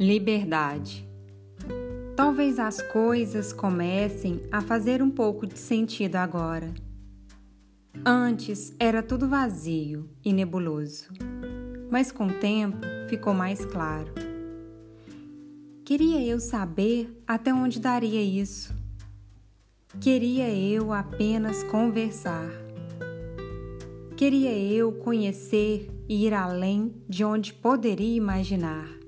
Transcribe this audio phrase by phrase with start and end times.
[0.00, 1.06] Liberdade.
[2.16, 6.72] Talvez as coisas comecem a fazer um pouco de sentido agora.
[8.02, 11.08] Antes era tudo vazio e nebuloso,
[11.90, 12.78] mas com o tempo
[13.10, 14.10] ficou mais claro.
[15.84, 18.74] Queria eu saber até onde daria isso.
[20.00, 22.48] Queria eu apenas conversar.
[24.16, 28.98] Queria eu conhecer e ir além de onde poderia imaginar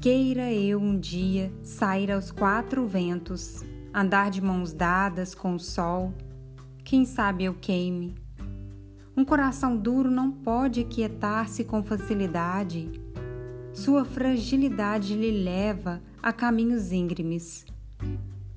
[0.00, 6.14] Queira eu um dia sair aos quatro ventos, andar de mãos dadas com o sol,
[6.84, 8.14] quem sabe eu queime.
[9.16, 12.88] Um coração duro não pode aquietar-se com facilidade.
[13.72, 17.66] Sua fragilidade lhe leva a caminhos íngremes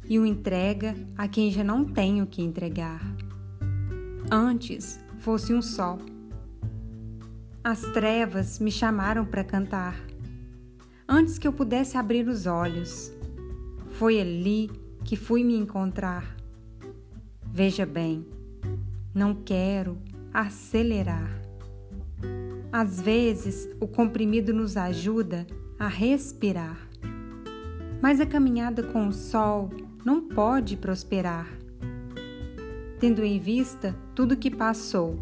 [0.07, 3.01] e o entrega a quem já não tem o que entregar.
[4.29, 5.97] Antes fosse um sol.
[7.63, 10.10] As trevas me chamaram para cantar
[11.07, 13.11] antes que eu pudesse abrir os olhos.
[13.91, 14.69] Foi ali
[15.03, 16.35] que fui me encontrar.
[17.45, 18.25] Veja bem,
[19.13, 19.97] não quero
[20.33, 21.41] acelerar.
[22.71, 25.45] Às vezes, o comprimido nos ajuda
[25.77, 26.77] a respirar.
[28.01, 29.69] Mas a caminhada com o sol
[30.05, 31.47] não pode prosperar.
[32.99, 35.21] Tendo em vista tudo que passou,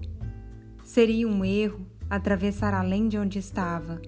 [0.83, 4.01] seria um erro atravessar além de onde estava.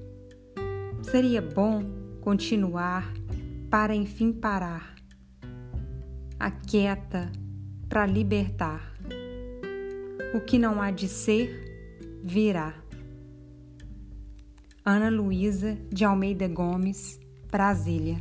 [1.01, 1.83] Seria bom
[2.21, 3.11] continuar
[3.69, 4.95] para enfim parar.
[6.39, 7.31] Aquieta
[7.89, 8.93] para libertar.
[10.33, 12.73] O que não há de ser, virá.
[14.85, 17.19] Ana Luísa de Almeida Gomes,
[17.51, 18.17] Brasília,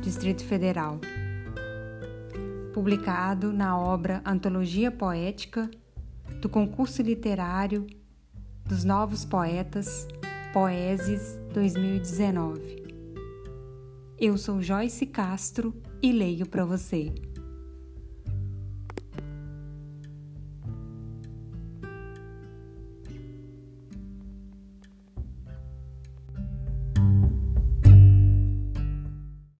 [0.00, 1.00] Distrito Federal.
[2.74, 5.70] Publicado na obra Antologia Poética
[6.40, 7.86] do Concurso Literário
[8.66, 10.06] dos Novos Poetas
[10.54, 12.84] Poeses 2019.
[14.16, 17.12] Eu sou Joyce Castro e leio para você.